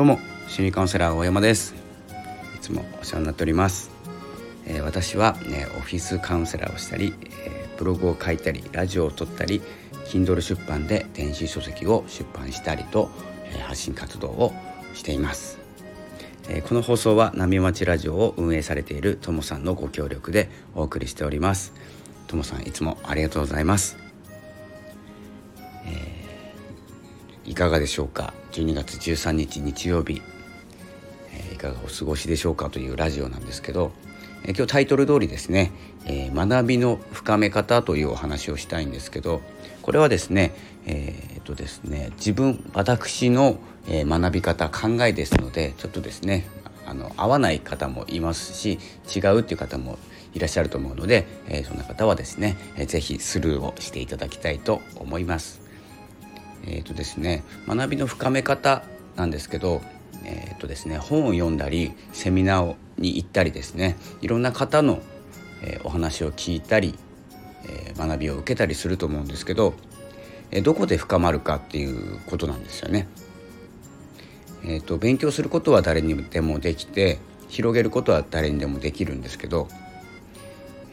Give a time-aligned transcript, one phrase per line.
[0.00, 1.74] どうも心理カウンセラー大山です。
[2.56, 3.90] いつもお世話になっております、
[4.64, 7.12] えー、私は、ね、オフィスカウンセラーをしたり、
[7.44, 9.60] えー、ブログを書いたりラジオを撮ったり
[10.06, 13.10] Kindle 出版で電子書籍を出版したりと、
[13.44, 14.54] えー、発信活動を
[14.94, 15.58] しています。
[16.48, 21.74] えこの放送は波町ラジオを運営されているともさんのご協力でお送りしております。
[22.26, 23.98] ともさんいつもありがとうございます、
[27.50, 30.22] いかがでしょうか？12月13日日曜日、
[31.50, 33.90] え、いかがお過ごしでしょうかというラジオなんですけど、
[34.44, 35.72] え、今日タイトル通りですね、
[36.06, 39.42] え学びの深め方というお話をしたいんですけど
[39.82, 40.54] これはですね
[40.86, 46.46] えー、っとですね自分私のえ学び方考えですのでちょっとですね
[46.86, 48.78] あの合わない方もいますし
[49.14, 49.98] 違うっていう方も
[50.32, 55.59] いらっしゃると思うので、え、そんな方はですね、えー、ぜスルーをしていただきたいと思います。
[56.66, 58.84] えっ、ー、とですね学びの深め方
[59.16, 59.82] なんですけど、
[60.24, 65.00] えっ、とですね本を読んだりセミナーに行ったりですねいろんな方の、
[65.62, 66.94] えお話を聞いたり、
[67.68, 69.74] え学びを受けたりすると思うんですけど、
[70.50, 73.08] えどこで深まるかっていうことなんですよね。
[74.64, 79.68] えーと、勉強することは誰にでもできて広げることは誰にでもできるんですけど、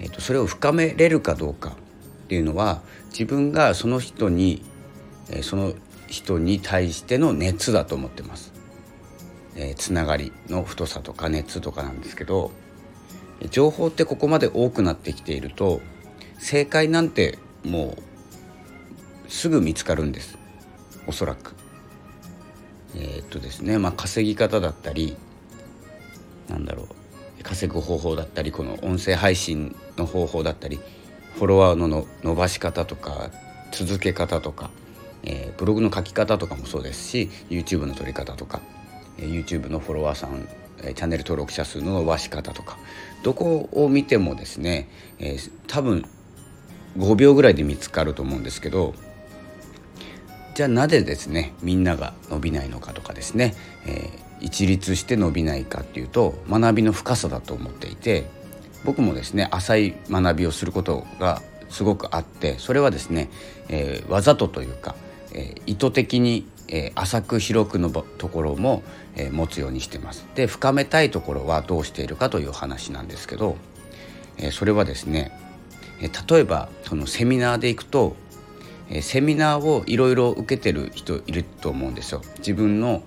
[0.00, 2.80] えーと、それを深めれるかどうかっていうのは
[3.10, 4.62] 自分がその人に、
[5.30, 5.74] え、その
[6.08, 8.52] 人に対しての熱だと思ってます。
[9.56, 12.50] えー、つながりの太さとか熱とかなんですけど
[13.50, 15.80] 情報ってここまで多くなってきていると
[16.38, 17.96] 正解なんても
[19.26, 20.38] うすぐ見つかるんです
[21.06, 21.54] おそらく。
[22.94, 25.16] えー、っとですね、まあ、稼ぎ方だったり
[26.48, 30.80] なんだろう稼ぐ方法だったりこの音声配信の方法だったり
[31.34, 33.30] フォロワーのの伸ばし方とか
[33.72, 34.70] 続け方とか、
[35.26, 38.60] えー、ブログの書き方とかもそうですし YouTube の撮り方とか、
[39.18, 40.48] えー、YouTube のフォロワーさん
[40.82, 42.78] えチャンネル登録者数の伸ばし方とか
[43.22, 44.88] どこを見てもですね、
[45.18, 46.04] え、多分
[46.98, 48.94] 5秒ぐらいで見つかると思うんですけど
[50.54, 53.54] じゃあなぜですねみんなが伸びないのかとかですね、
[53.86, 54.10] え、
[54.40, 58.26] 一律して伸びないかっていうと学びの深さだと思っていて
[58.84, 63.28] 僕もですね浅い学びをすることがすごくあってそれはですね、
[63.68, 64.94] えー、わざとというか、
[65.36, 68.82] えー、意図的に、えー、浅く広くのところも、
[69.18, 70.26] え持つようにしてます。
[70.34, 73.56] で深めたいところはどうしているかという話なんですけど、
[74.36, 75.32] えそれはですね、
[76.02, 78.14] え例えばそのセミナーで行くと
[78.90, 82.22] えセミナーをいろいろ受けてる人いると思うんですよ。
[82.38, 83.02] 自分の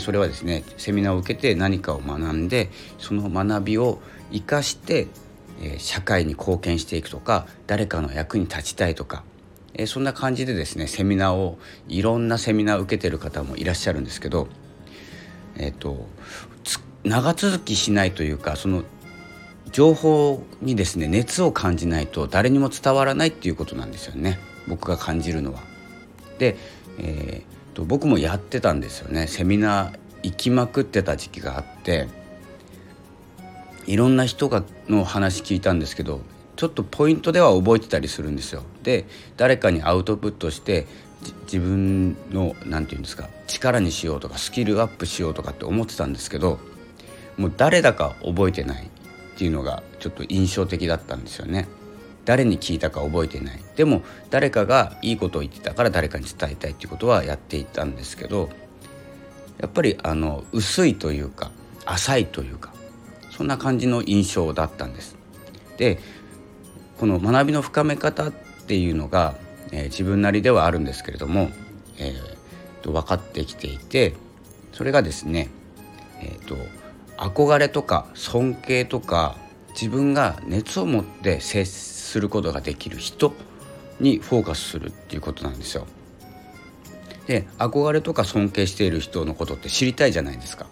[0.00, 4.00] それはですねセミナーを受けて何かを学んでその学びを
[4.32, 5.06] 生かして
[5.78, 9.22] 社会に貢献していくとか誰かの役に立ちたいとか
[9.76, 14.48] えそんな感じでですねセミナーをいろんなセミナーを受けてる方もいらっしゃるんですけど
[15.56, 16.06] えっ、と
[17.04, 18.82] 長続きしないというかその
[19.72, 24.38] 情報にですね熱を感じないと誰にも伝わらないっていうことなんですよね。
[24.66, 25.60] 僕が感じるのは。
[26.38, 26.56] で、
[26.98, 32.08] えーと、僕もやってたんですよねセミナー行きまくってた時期があって
[33.86, 36.20] いろんな人がの話聞いたんですけど
[36.56, 38.62] ちょっとポイントでは覚えてたりするんですよ。
[38.82, 39.04] で
[39.36, 40.86] 誰かにアウトプットして
[41.44, 46.58] 自分の何て言うんですか力にしようとかスキルアップしようとかって思ってたんですけど
[47.36, 51.68] もう誰だか覚えてないっていうのがちょっと印象的だったんですよね。
[52.24, 58.50] 誰に聞いたか覚えてないでも誰かがいいことを言ってたから誰かに伝えたいっていうことはやっていたんですけど
[59.60, 61.52] やっぱりあの薄いというか
[61.84, 62.74] 浅いというか
[63.30, 65.16] そんな感じの印象だったんです。
[65.76, 65.98] で
[66.98, 68.32] この学びの深め方っ
[68.66, 69.36] ていうのが、
[69.72, 71.50] えー、自分なりではあるんですけれども、
[71.98, 74.14] えー、と分かってきていて
[74.72, 75.48] それがですね、
[76.20, 76.56] えーと
[77.16, 79.36] 憧れとか尊敬とか
[79.70, 83.32] 自分が熱を持って接することができる人
[84.00, 85.86] にフォーカスするっていうことなんですよ。
[87.26, 90.66] で憧れとか尊敬している人のことって知りたいじゃないですか。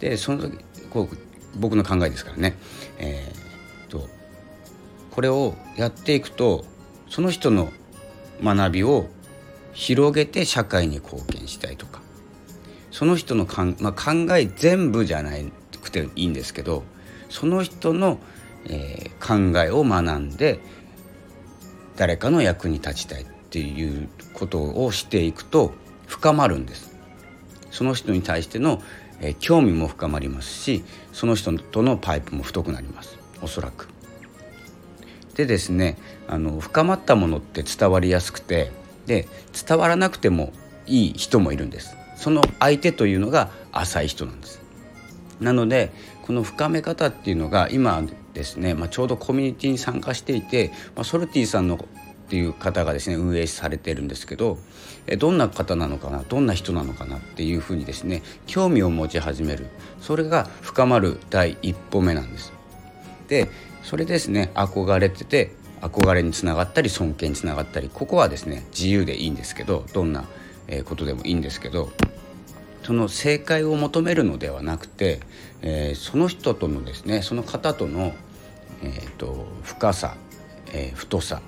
[0.00, 0.58] でその時
[0.90, 1.16] こう
[1.56, 2.56] 僕の考えですからね、
[2.98, 4.08] えー、と
[5.14, 6.64] これをやっていくと
[7.08, 7.70] その人の
[8.42, 9.06] 学びを
[9.72, 12.02] 広げて社会に貢献したいとか
[12.90, 15.32] その人のかん、まあ、考え全部じゃな
[15.82, 16.84] くていいんですけど
[17.28, 18.18] その人の
[18.66, 20.58] えー、考えを学んで
[21.96, 25.72] 誰かの役に立ちたいっていうことをしていくと
[26.06, 26.94] 深まるんです。
[27.70, 28.82] その人に対しての、
[29.20, 33.93] えー、興味も深まりますしその人とのパイプも太くなりますおそらく。
[35.34, 35.96] でですね
[36.28, 38.70] あの深まったものって伝わりやすくて
[39.06, 39.28] で
[39.66, 40.52] 伝わらなくても
[40.86, 41.96] いい人もいるんです。
[42.16, 44.62] その相手というのが浅い人なんです。
[45.40, 45.92] なので
[46.22, 48.02] この深め方っていうのが今
[48.32, 54.58] ですね、まあ、ちょうどコミュニティに参加していて、まあ、ソルティさんのっていう方がですね運営されてるんですけど
[55.18, 59.66] どんな方なのかなどんな人なのかなっていうふうにですね興味を持ち始める
[60.00, 62.52] それが深まる第一歩目なんです。
[63.28, 63.48] で
[63.84, 70.24] それですね憧れてて憧れにつながったり尊敬につながったりここはですね自由でいいんですけどどんな
[70.86, 71.90] ことでもいいんですけど
[72.82, 75.20] その正解を求めるのではなくて、
[75.62, 78.14] えー、その人とのですねその方との、
[78.82, 80.16] えーと、深さ、
[80.72, 81.40] えー、太さ、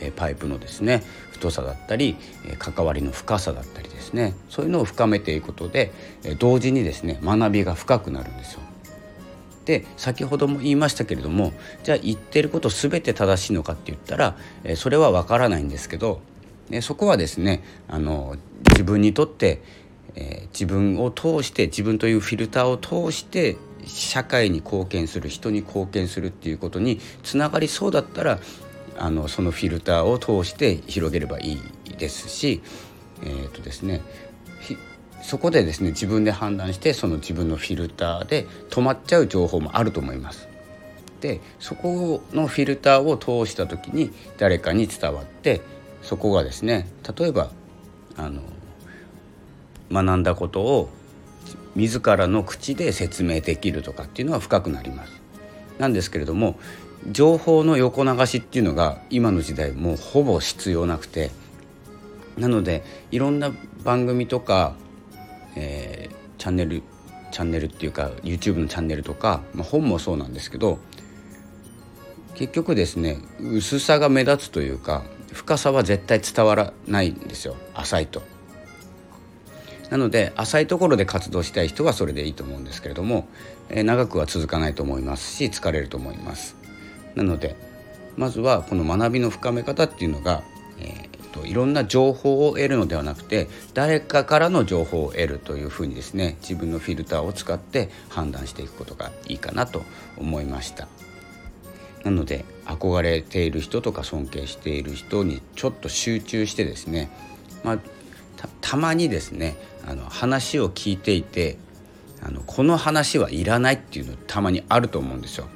[0.00, 1.02] え、パイプのですね
[1.32, 5.92] 太さだったり、え関わりの深さだったりですねそういうのを深めていくことで、
[6.22, 8.60] え同時にですね学びが深くなるんですよ。
[9.64, 11.52] で先ほども言いましたけれども
[11.82, 14.36] じゃあ言ってること全て正しいのかって言ったら、
[14.76, 16.20] それは分からないんですけど、
[16.82, 18.36] そこはですねあの
[18.70, 19.62] 自分にとって、
[20.52, 23.56] 自分を通して自分というフィルターを通して
[23.86, 28.38] 社会に貢献する人に貢献するっていうことにつながりそうだったら
[28.96, 32.62] あのそのフィルターを通して広げればいいですし、
[33.22, 34.02] えーとですね、
[35.24, 40.48] そこでですね自分で判断してその自分のフィルターで止まっちゃう情報もあると思います。
[41.22, 45.62] でそこのフィルターを通した時に誰かに伝わって
[46.02, 46.86] そこがですね
[47.18, 47.50] 例えば
[48.18, 48.42] あの
[49.90, 50.90] 学んだことを
[51.74, 55.22] 自らの口で説明できるとかっていうのは深くなります。
[55.78, 56.58] なんですけれども
[57.10, 61.30] 情報の横流しっていうのが今の時代もうほぼ必要なくて
[62.36, 64.76] なのでいろんな番組とか
[65.56, 66.82] えー、チャンネル
[67.30, 70.78] チャンネルっていうか YouTube のチャンネルとか、まあ、本もそうなんですけど
[72.34, 75.02] 結局ですね薄さが目立つというか
[75.32, 78.22] 深さは絶対伝わらないんですよ浅いと。
[79.90, 83.28] なので浅いところで活動したい人はそれでいいと思うんですけれども、
[83.68, 86.56] えー、長くは続かないと思いますし疲れると思います。
[87.14, 87.56] なので
[88.16, 90.42] まずはこの学びの深め方っていうのが、
[91.46, 99.82] いろんな情報を得るのではなくて誰かからの情報を得るというふうにですね自分のフィルターを使って判断していくことがいいかなと
[100.16, 100.88] 思いました。
[102.04, 107.10] なので憧れている人とか尊敬している人にちょっと集中してですね、
[107.62, 107.78] まあ、
[108.60, 109.56] たまにですね
[109.86, 111.56] あの話を聞いていて
[112.22, 115.48] あのこの話はいらないっていうのたまにあると思うんですよ。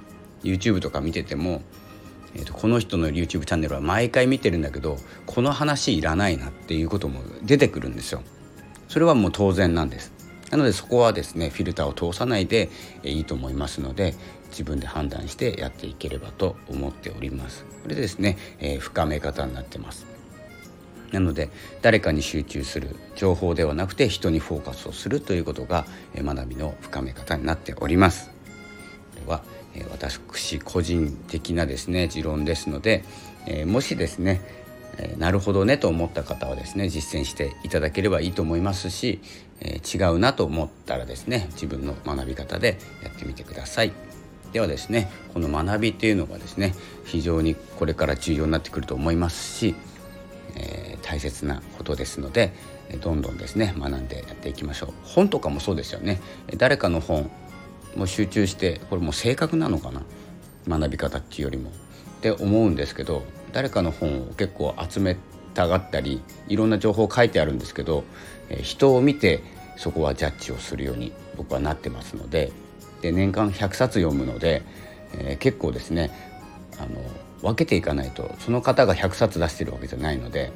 [0.42, 1.62] YouTube とか見てても
[2.38, 4.96] えーと、この人の YouTube チャンネルは毎回見てるんだけど
[5.26, 8.22] この話いらないなっていうことも出てくるんですよ。
[8.88, 10.12] それはもう当然なんです。
[10.50, 12.70] なのでそこはですねフィルターを通さないで
[13.02, 14.14] いいと思いますので
[14.50, 17.66] 自分で判断してやっていければと思っております。
[17.82, 20.06] これですね、えー、深め方になってます。
[21.10, 21.50] なので
[21.82, 28.30] 誰かに集中する情報ではなくて人にフォーカスをするということが学びの深め方になっております。
[29.14, 29.42] これは
[29.90, 33.04] 私個人的なですね持論ですので、
[33.46, 34.40] えもしですね、
[34.98, 39.20] えなるほどねと思った方はですね実践していただければいいと思いますし、
[39.60, 43.92] え違うなと思ったらですね自分の学び方でやってみてください。
[44.52, 46.74] ではですねこの学びっていうのがですね
[47.04, 49.74] 非常にこれから重要になってくると思いますし、
[50.56, 52.52] えー、大切なことですので
[53.02, 56.20] どんどんですね学んでやっていきましょう本とかもそうですよね
[56.56, 57.30] 誰かの本
[57.96, 60.02] もう集中してこれも正確なのかな
[60.68, 61.70] 学び方っていうよりも。
[61.70, 65.16] って思うんですけど誰かの本を結構集め
[65.54, 68.04] たがったりいろんな情報書いてあるんですけど、
[68.62, 69.40] 人を見て
[69.76, 72.52] そこはジャッジをするように僕はなってますので
[73.00, 74.62] で年間100冊読むので、
[75.14, 76.10] えー、結構ですね
[76.78, 77.00] あの
[77.42, 80.52] 分けていかないとその方が100冊出してるわけじゃないので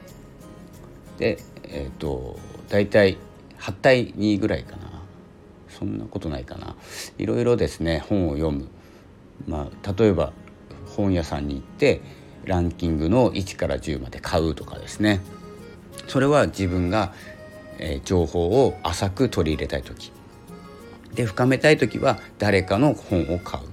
[1.18, 3.18] でえっ、ー、と大体
[3.60, 4.91] 8対2ぐらいかな。
[5.78, 6.76] そんなことないかな。
[7.18, 8.68] いろいろですね本を読む、
[9.46, 10.32] まあ、例えば
[10.96, 12.00] 本屋さんに行って
[12.44, 15.20] ランキングの1から10まで買うとかですね。
[16.08, 17.12] それは自分が、
[17.78, 20.12] えー、情報を浅く取り入れたい時。
[21.14, 23.64] で深めたい時は誰かの本を買う。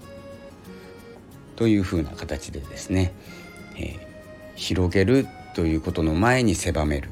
[1.55, 3.13] というふうな形でですね、
[3.75, 3.99] えー、
[4.55, 7.09] 広げるということの前に狭める。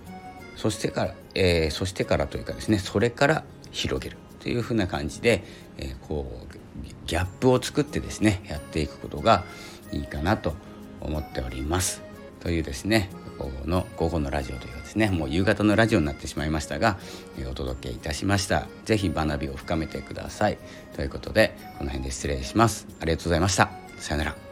[0.55, 4.17] そしてから、えー、そしてからというかですねそれから広げる。
[4.47, 5.43] というふうな感じで、
[5.77, 9.43] え、こうギャップを作ってですねやっていくことが
[9.91, 10.53] いいかなと
[11.01, 12.01] 思っております。
[12.39, 16.97] というですね午後の午後のラジオというかですねもう夕方のラジオになってしまいましたが、
[17.37, 18.67] え、お届けいたしました。
[18.85, 20.57] 是非学びを深めてください。
[20.95, 22.87] ということでこの辺で失礼します。
[23.01, 23.69] ありがとうございました。
[23.97, 24.46] さよなら。